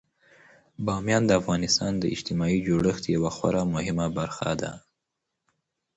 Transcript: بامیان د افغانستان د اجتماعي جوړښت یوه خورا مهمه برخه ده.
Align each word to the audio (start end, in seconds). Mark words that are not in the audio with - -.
بامیان 0.85 1.23
د 1.27 1.31
افغانستان 1.41 1.93
د 1.97 2.03
اجتماعي 2.13 2.59
جوړښت 2.67 3.03
یوه 3.15 3.31
خورا 3.35 3.63
مهمه 3.75 4.07
برخه 4.17 4.49
ده. 4.61 4.71